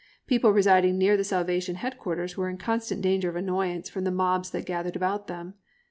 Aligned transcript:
People 0.25 0.49
residing 0.51 0.97
near 0.97 1.15
the 1.15 1.23
Salvation 1.23 1.75
headquarters 1.75 2.35
were 2.35 2.49
in 2.49 2.57
constant 2.57 3.03
danger 3.03 3.29
of 3.29 3.35
annoyance 3.35 3.87
from 3.87 4.03
the 4.03 4.09
mobs 4.09 4.49
that 4.49 4.65
gathered 4.65 4.95
about 4.95 5.27
them. 5.27 5.53